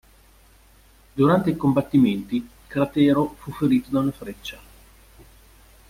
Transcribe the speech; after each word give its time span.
Durante 1.15 1.51
i 1.51 1.55
combattimenti 1.55 2.49
Cratero 2.65 3.35
fu 3.37 3.51
ferito 3.51 3.91
da 3.91 3.99
una 3.99 4.09
freccia. 4.11 4.57